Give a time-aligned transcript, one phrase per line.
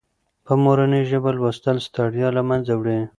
[0.45, 2.99] په مورنۍ ژبه لوستل ستړیا له منځه وړي.